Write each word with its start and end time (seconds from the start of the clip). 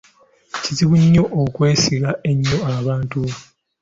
Kizibu 0.61 0.95
nnyo 1.01 1.23
okwesiga 1.41 2.09
ennyo 2.31 2.57
abantu. 2.77 3.21